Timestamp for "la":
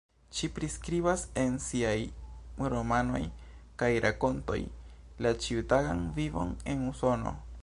5.27-5.37